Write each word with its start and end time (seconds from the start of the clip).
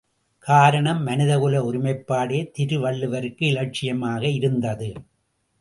காரணம், 0.39 1.01
மனிதகுல 1.03 1.59
ஒருமைப்பாடே 1.71 2.39
திருவள்ளுவருக்கு 2.57 3.47
இலட்சியமாக 3.47 4.27
இருந்தது. 4.27 4.89